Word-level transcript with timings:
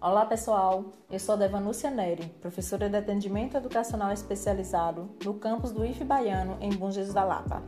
Olá 0.00 0.24
pessoal, 0.24 0.84
eu 1.10 1.18
sou 1.18 1.36
Devanúcia 1.36 1.90
Neri, 1.90 2.28
professora 2.40 2.88
de 2.88 2.96
atendimento 2.96 3.56
educacional 3.56 4.12
especializado 4.12 5.10
no 5.24 5.34
campus 5.34 5.72
do 5.72 5.84
IF 5.84 6.04
Baiano 6.04 6.56
em 6.60 6.70
Bom 6.70 6.88
Jesus 6.88 7.12
da 7.12 7.24
Lapa. 7.24 7.64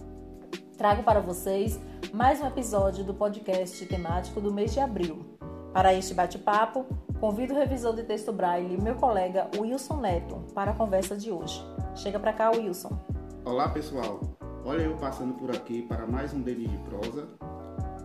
Trago 0.78 1.02
para 1.02 1.18
vocês 1.18 1.80
mais 2.12 2.40
um 2.40 2.46
episódio 2.46 3.02
do 3.02 3.12
podcast 3.12 3.84
temático 3.86 4.40
do 4.40 4.54
mês 4.54 4.72
de 4.72 4.78
abril. 4.78 5.36
Para 5.72 5.92
este 5.92 6.14
bate-papo, 6.14 6.86
convido 7.18 7.52
o 7.52 7.56
revisor 7.56 7.96
de 7.96 8.04
texto 8.04 8.32
Braille, 8.32 8.80
meu 8.80 8.94
colega 8.94 9.50
Wilson 9.58 9.96
Neto, 9.96 10.36
para 10.54 10.70
a 10.70 10.74
conversa 10.74 11.16
de 11.16 11.32
hoje. 11.32 11.60
Chega 11.96 12.20
para 12.20 12.32
cá, 12.32 12.52
Wilson. 12.52 12.96
Olá 13.44 13.68
pessoal, 13.70 14.20
olha 14.64 14.82
eu 14.82 14.96
passando 14.98 15.34
por 15.34 15.50
aqui 15.50 15.82
para 15.82 16.06
mais 16.06 16.32
um 16.32 16.40
Denis 16.40 16.70
de 16.70 16.78
Prosa 16.78 17.49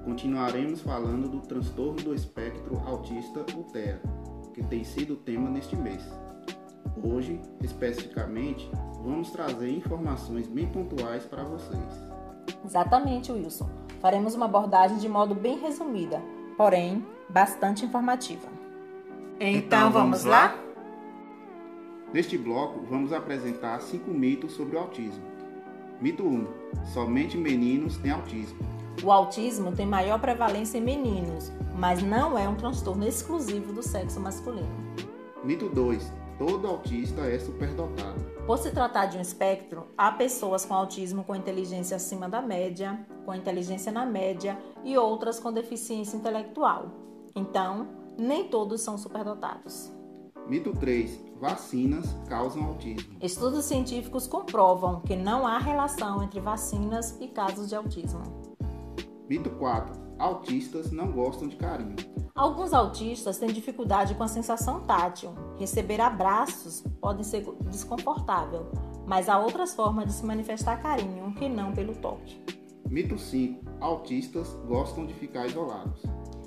continuaremos 0.06 0.82
falando 0.82 1.28
do 1.28 1.40
transtorno 1.40 2.00
do 2.02 2.14
espectro 2.14 2.80
autista, 2.86 3.44
o 3.56 3.64
TEA, 3.64 4.00
que 4.54 4.64
tem 4.64 4.84
sido 4.84 5.16
o 5.16 5.18
tema 5.18 5.50
neste 5.50 5.76
mês. 5.76 6.02
Hoje, 7.04 7.42
especificamente, 7.62 8.70
vamos 9.04 9.32
trazer 9.32 9.70
informações 9.70 10.48
bem 10.48 10.68
pontuais 10.68 11.26
para 11.26 11.44
vocês. 11.44 12.06
Exatamente, 12.64 13.32
Wilson. 13.32 13.68
Faremos 14.00 14.36
uma 14.36 14.46
abordagem 14.46 14.98
de 14.98 15.10
modo 15.10 15.34
bem 15.34 15.60
resumida, 15.60 16.22
porém 16.56 17.04
bastante 17.28 17.84
informativa. 17.84 18.48
Então, 19.40 19.50
então 19.50 19.92
vamos 19.92 20.24
lá? 20.24 20.56
Neste 22.14 22.38
bloco, 22.38 22.86
vamos 22.88 23.12
apresentar 23.12 23.82
cinco 23.82 24.12
mitos 24.12 24.54
sobre 24.54 24.76
o 24.78 24.80
autismo. 24.80 25.24
Mito 26.00 26.24
1: 26.24 26.48
Somente 26.94 27.38
meninos 27.38 27.98
têm 27.98 28.12
autismo. 28.12 28.75
O 29.04 29.12
autismo 29.12 29.72
tem 29.72 29.86
maior 29.86 30.20
prevalência 30.20 30.78
em 30.78 30.82
meninos, 30.82 31.52
mas 31.78 32.02
não 32.02 32.38
é 32.38 32.48
um 32.48 32.56
transtorno 32.56 33.06
exclusivo 33.06 33.74
do 33.74 33.84
sexo 33.84 34.20
masculino. 34.20 34.70
Mito 35.44 35.70
2. 35.70 36.12
Todo 36.38 36.68
autista 36.68 37.22
é 37.22 37.40
superdotado. 37.40 38.20
Por 38.46 38.58
se 38.58 38.72
tratar 38.72 39.06
de 39.06 39.18
um 39.18 39.22
espectro, 39.22 39.88
há 39.98 40.12
pessoas 40.12 40.66
com 40.66 40.74
autismo 40.74 41.24
com 41.24 41.36
inteligência 41.36 41.96
acima 41.96 42.28
da 42.28 42.42
média, 42.42 43.06
com 43.26 43.34
inteligência 43.34 43.92
na 43.92 44.06
média 44.06 44.58
e 44.84 44.98
outras 44.98 45.40
com 45.40 45.52
deficiência 45.52 46.18
intelectual. 46.18 46.88
Então, 47.36 47.88
nem 48.18 48.48
todos 48.48 48.82
são 48.82 48.98
superdotados. 48.98 49.92
Mito 50.48 50.74
3. 50.74 51.26
Vacinas 51.40 52.06
causam 52.28 52.64
autismo. 52.66 53.18
Estudos 53.22 53.66
científicos 53.66 54.28
comprovam 54.28 55.02
que 55.02 55.16
não 55.16 55.46
há 55.48 55.58
relação 55.58 56.22
entre 56.22 56.40
vacinas 56.40 57.18
e 57.20 57.28
casos 57.28 57.70
de 57.70 57.76
autismo. 57.76 58.35
Mito 59.28 59.50
4. 59.50 60.06
Autistas 60.20 60.92
não 60.92 61.12
gostam 61.12 61.48
de 61.48 61.56
carinho. 61.56 61.96
Alguns 62.36 62.74
autistas 62.74 63.38
têm 63.38 63.50
dificuldade 63.50 64.14
com 64.14 64.24
a 64.24 64.28
sensação 64.28 64.82
tátil. 64.82 65.34
Receber 65.58 66.00
abraços 66.00 66.84
pode 67.02 67.26
ser 67.26 67.44
desconfortável, 67.70 68.72
mas 69.08 69.28
há 69.28 69.40
outras 69.40 69.74
formas 69.74 70.06
de 70.06 70.14
se 70.14 70.26
manifestar 70.26 70.82
carinho 70.82 71.34
que 71.34 71.50
não 71.50 71.74
pelo 71.74 71.96
toque. 71.96 72.40
Mito 72.88 73.18
5. 73.18 73.66
Autistas 73.82 74.54
gostam 74.68 75.08
de 75.08 75.14
ficar 75.16 75.48
isolados. 75.48 76.04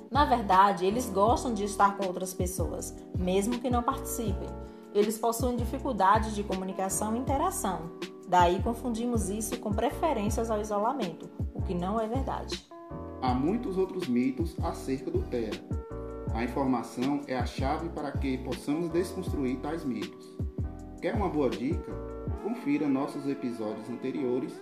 Na 0.09 0.23
verdade, 0.23 0.85
eles 0.85 1.09
gostam 1.09 1.53
de 1.53 1.65
estar 1.65 1.97
com 1.97 2.07
outras 2.07 2.33
pessoas, 2.33 2.95
mesmo 3.17 3.59
que 3.59 3.69
não 3.69 3.83
participem. 3.83 4.49
Eles 4.93 5.17
possuem 5.17 5.57
dificuldades 5.57 6.33
de 6.33 6.43
comunicação 6.43 7.15
e 7.15 7.19
interação. 7.19 7.91
Daí 8.27 8.63
confundimos 8.63 9.29
isso 9.29 9.59
com 9.59 9.71
preferências 9.71 10.49
ao 10.49 10.61
isolamento, 10.61 11.29
o 11.53 11.61
que 11.61 11.73
não 11.73 11.99
é 11.99 12.07
verdade. 12.07 12.68
Há 13.21 13.33
muitos 13.33 13.77
outros 13.77 14.07
mitos 14.07 14.55
acerca 14.63 15.11
do 15.11 15.21
TEA. 15.23 15.51
A 16.33 16.41
informação 16.43 17.19
é 17.27 17.37
a 17.37 17.45
chave 17.45 17.89
para 17.89 18.11
que 18.13 18.37
possamos 18.37 18.89
desconstruir 18.89 19.57
tais 19.57 19.83
mitos. 19.83 20.37
Quer 21.01 21.15
uma 21.15 21.27
boa 21.27 21.49
dica? 21.49 21.91
Confira 22.41 22.87
nossos 22.87 23.27
episódios 23.27 23.89
anteriores, 23.89 24.61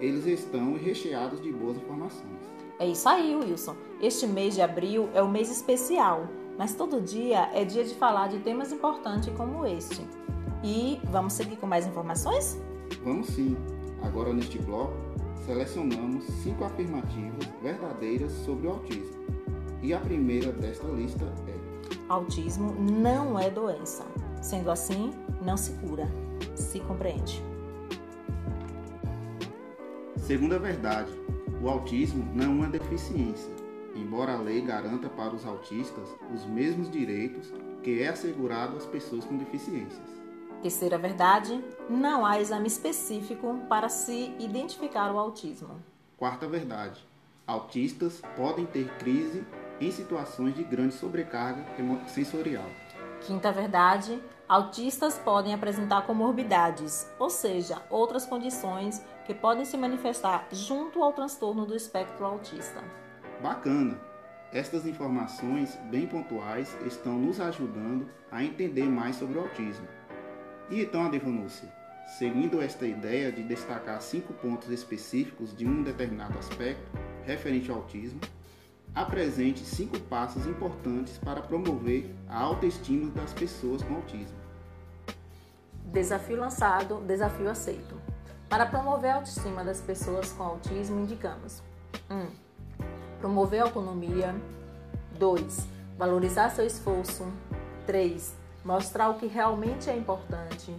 eles 0.00 0.24
estão 0.24 0.74
recheados 0.78 1.40
de 1.42 1.52
boas 1.52 1.76
informações. 1.76 2.38
É 2.78 2.86
isso 2.86 3.06
aí, 3.08 3.36
Wilson. 3.36 3.76
Este 4.00 4.26
mês 4.26 4.54
de 4.54 4.62
abril 4.62 5.10
é 5.12 5.22
um 5.22 5.30
mês 5.30 5.50
especial, 5.50 6.28
mas 6.56 6.74
todo 6.74 7.02
dia 7.02 7.50
é 7.52 7.62
dia 7.64 7.84
de 7.84 7.94
falar 7.94 8.28
de 8.28 8.38
temas 8.38 8.72
importantes 8.72 9.28
como 9.36 9.66
este. 9.66 10.00
E 10.64 10.98
vamos 11.10 11.34
seguir 11.34 11.56
com 11.56 11.66
mais 11.66 11.86
informações? 11.86 12.58
Vamos 13.04 13.26
sim. 13.26 13.54
Agora 14.02 14.32
neste 14.32 14.58
bloco 14.58 15.07
selecionamos 15.48 16.24
cinco 16.42 16.62
afirmativas 16.62 17.48
verdadeiras 17.62 18.30
sobre 18.44 18.66
o 18.66 18.70
autismo. 18.72 19.24
E 19.80 19.94
a 19.94 19.98
primeira 19.98 20.52
desta 20.52 20.86
lista 20.88 21.24
é: 21.46 21.54
Autismo 22.06 22.74
não 22.78 23.38
é 23.38 23.48
doença. 23.48 24.04
Sendo 24.42 24.70
assim, 24.70 25.10
não 25.40 25.56
se 25.56 25.72
cura, 25.78 26.06
se 26.54 26.80
compreende. 26.80 27.42
Segunda 30.18 30.58
verdade: 30.58 31.10
o 31.62 31.68
autismo 31.70 32.22
não 32.34 32.44
é 32.44 32.48
uma 32.48 32.68
deficiência, 32.68 33.50
embora 33.96 34.34
a 34.34 34.40
lei 34.40 34.60
garanta 34.60 35.08
para 35.08 35.34
os 35.34 35.46
autistas 35.46 36.10
os 36.34 36.44
mesmos 36.44 36.90
direitos 36.90 37.50
que 37.82 38.02
é 38.02 38.08
assegurado 38.08 38.76
às 38.76 38.84
pessoas 38.84 39.24
com 39.24 39.38
deficiências. 39.38 40.18
Terceira 40.62 40.98
verdade: 40.98 41.62
não 41.88 42.26
há 42.26 42.40
exame 42.40 42.66
específico 42.66 43.60
para 43.68 43.88
se 43.88 44.34
identificar 44.38 45.12
o 45.12 45.18
autismo. 45.18 45.82
Quarta 46.16 46.48
verdade: 46.48 47.06
autistas 47.46 48.20
podem 48.36 48.66
ter 48.66 48.88
crise 48.98 49.46
em 49.80 49.90
situações 49.90 50.54
de 50.54 50.64
grande 50.64 50.94
sobrecarga 50.94 51.64
sensorial. 52.08 52.68
Quinta 53.20 53.52
verdade: 53.52 54.20
autistas 54.48 55.16
podem 55.18 55.54
apresentar 55.54 56.06
comorbidades, 56.06 57.08
ou 57.18 57.30
seja, 57.30 57.80
outras 57.88 58.26
condições 58.26 59.00
que 59.26 59.34
podem 59.34 59.64
se 59.64 59.76
manifestar 59.76 60.48
junto 60.50 61.02
ao 61.02 61.12
transtorno 61.12 61.66
do 61.66 61.76
espectro 61.76 62.24
autista. 62.24 62.82
Bacana! 63.40 64.00
Estas 64.52 64.86
informações 64.86 65.76
bem 65.90 66.06
pontuais 66.06 66.74
estão 66.86 67.12
nos 67.18 67.38
ajudando 67.38 68.08
a 68.32 68.42
entender 68.42 68.84
mais 68.84 69.16
sobre 69.16 69.38
o 69.38 69.42
autismo. 69.42 69.86
E 70.70 70.82
então, 70.82 71.06
Adevanúcia, 71.06 71.66
seguindo 72.18 72.60
esta 72.60 72.86
ideia 72.86 73.32
de 73.32 73.42
destacar 73.42 74.00
cinco 74.02 74.34
pontos 74.34 74.68
específicos 74.70 75.56
de 75.56 75.66
um 75.66 75.82
determinado 75.82 76.38
aspecto 76.38 76.86
referente 77.24 77.70
ao 77.70 77.78
autismo, 77.78 78.20
apresente 78.94 79.60
cinco 79.60 79.98
passos 79.98 80.46
importantes 80.46 81.16
para 81.18 81.40
promover 81.40 82.14
a 82.28 82.38
autoestima 82.38 83.10
das 83.12 83.32
pessoas 83.32 83.82
com 83.82 83.94
autismo. 83.94 84.36
Desafio 85.86 86.38
lançado, 86.38 87.00
desafio 87.06 87.48
aceito. 87.48 87.98
Para 88.46 88.66
promover 88.66 89.10
a 89.10 89.14
autoestima 89.16 89.64
das 89.64 89.80
pessoas 89.80 90.32
com 90.32 90.42
autismo, 90.42 91.00
indicamos: 91.00 91.62
1. 92.10 92.14
Um, 92.14 92.26
promover 93.20 93.60
a 93.60 93.64
autonomia. 93.64 94.34
2. 95.18 95.66
Valorizar 95.96 96.50
seu 96.50 96.66
esforço. 96.66 97.26
3 97.86 98.47
mostrar 98.64 99.08
o 99.08 99.14
que 99.14 99.26
realmente 99.26 99.88
é 99.90 99.96
importante. 99.96 100.74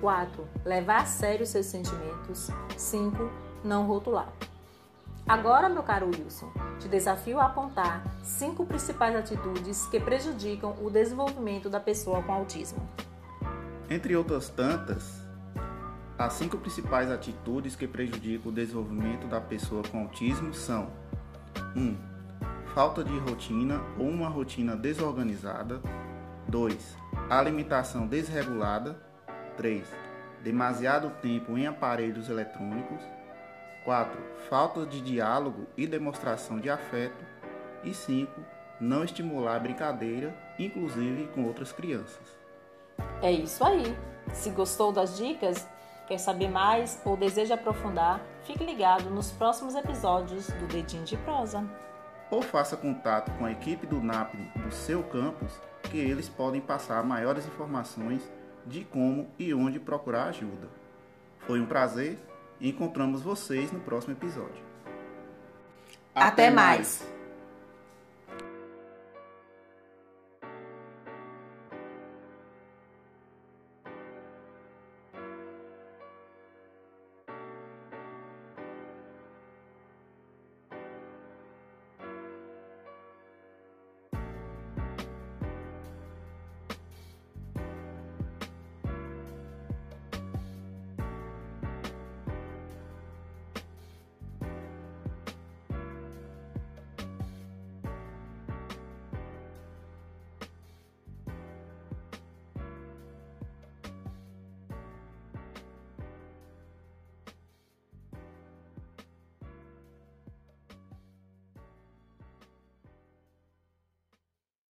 4. 0.00 0.46
Levar 0.64 1.02
a 1.02 1.06
sério 1.06 1.46
seus 1.46 1.66
sentimentos. 1.66 2.50
5. 2.76 3.30
Não 3.64 3.86
rotular. 3.86 4.32
Agora, 5.26 5.70
meu 5.70 5.82
caro 5.82 6.06
Wilson, 6.06 6.52
te 6.78 6.86
desafio 6.86 7.40
a 7.40 7.46
apontar 7.46 8.04
cinco 8.22 8.66
principais 8.66 9.16
atitudes 9.16 9.86
que 9.86 9.98
prejudicam 9.98 10.76
o 10.82 10.90
desenvolvimento 10.90 11.70
da 11.70 11.80
pessoa 11.80 12.22
com 12.22 12.30
autismo. 12.30 12.86
Entre 13.88 14.14
outras 14.14 14.50
tantas, 14.50 15.24
as 16.18 16.34
cinco 16.34 16.58
principais 16.58 17.10
atitudes 17.10 17.74
que 17.74 17.88
prejudicam 17.88 18.50
o 18.50 18.54
desenvolvimento 18.54 19.26
da 19.26 19.40
pessoa 19.40 19.82
com 19.90 20.00
autismo 20.00 20.52
são: 20.52 20.88
1. 21.74 21.80
Um, 21.80 21.96
falta 22.74 23.02
de 23.02 23.18
rotina 23.18 23.80
ou 23.98 24.06
uma 24.06 24.28
rotina 24.28 24.76
desorganizada. 24.76 25.80
2 26.48 27.04
alimentação 27.28 28.06
desregulada. 28.06 28.96
3. 29.56 29.86
Demasiado 30.42 31.10
tempo 31.22 31.56
em 31.56 31.66
aparelhos 31.66 32.28
eletrônicos. 32.28 33.02
4. 33.84 34.20
Falta 34.48 34.84
de 34.86 35.00
diálogo 35.00 35.66
e 35.76 35.86
demonstração 35.86 36.58
de 36.58 36.68
afeto. 36.68 37.24
E 37.82 37.94
5. 37.94 38.32
Não 38.80 39.04
estimular 39.04 39.60
brincadeira, 39.60 40.34
inclusive 40.58 41.28
com 41.28 41.44
outras 41.44 41.72
crianças. 41.72 42.36
É 43.22 43.30
isso 43.30 43.64
aí. 43.64 43.96
Se 44.32 44.50
gostou 44.50 44.90
das 44.90 45.16
dicas, 45.16 45.68
quer 46.06 46.18
saber 46.18 46.48
mais 46.48 47.00
ou 47.04 47.16
deseja 47.16 47.54
aprofundar, 47.54 48.20
fique 48.42 48.64
ligado 48.64 49.10
nos 49.10 49.30
próximos 49.30 49.74
episódios 49.74 50.48
do 50.48 50.66
Dedinho 50.66 51.04
de 51.04 51.16
Prosa. 51.18 51.64
Ou 52.30 52.42
faça 52.42 52.76
contato 52.76 53.30
com 53.38 53.44
a 53.44 53.52
equipe 53.52 53.86
do 53.86 54.00
NAP 54.00 54.34
do 54.56 54.72
seu 54.72 55.02
campus 55.04 55.60
que 55.94 56.00
eles 56.00 56.28
podem 56.28 56.60
passar 56.60 57.04
maiores 57.04 57.46
informações 57.46 58.20
de 58.66 58.84
como 58.84 59.30
e 59.38 59.54
onde 59.54 59.78
procurar 59.78 60.24
ajuda. 60.24 60.68
Foi 61.46 61.60
um 61.60 61.66
prazer 61.66 62.18
e 62.60 62.70
encontramos 62.70 63.22
vocês 63.22 63.70
no 63.70 63.78
próximo 63.78 64.12
episódio. 64.12 64.64
Até, 66.12 66.48
Até 66.48 66.50
mais. 66.50 67.13